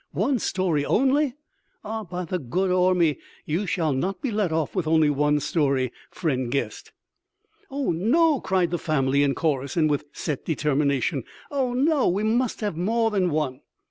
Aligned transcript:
One 0.13 0.39
story 0.39 0.83
only? 0.83 1.35
Ah, 1.83 2.03
by 2.03 2.25
the 2.25 2.39
good 2.39 2.71
Ormi, 2.71 3.17
you 3.45 3.67
shall 3.67 3.93
not 3.93 4.19
be 4.19 4.31
let 4.31 4.51
off 4.51 4.73
with 4.75 4.87
only 4.87 5.11
one 5.11 5.39
story, 5.39 5.91
friend 6.09 6.49
guest!" 6.51 6.91
"Oh, 7.69 7.91
no!" 7.91 8.39
cried 8.41 8.71
the 8.71 8.79
family 8.79 9.21
in 9.21 9.35
chorus 9.35 9.77
and 9.77 9.91
with 9.91 10.05
set 10.11 10.43
determination. 10.43 11.23
"Oh, 11.51 11.73
no! 11.75 12.07
We 12.07 12.23
must 12.23 12.61
have 12.61 12.75
more 12.75 13.11
than 13.11 13.29
one!" 13.29 13.61